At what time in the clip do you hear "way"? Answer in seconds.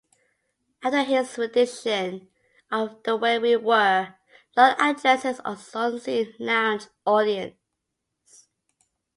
3.15-3.37